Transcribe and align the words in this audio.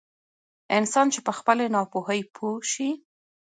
انسان 0.77 1.07
چې 1.13 1.19
په 1.27 1.31
خپلې 1.37 1.65
ناپوهي 1.75 2.21
پوه 2.35 2.59
شي. 2.71 2.89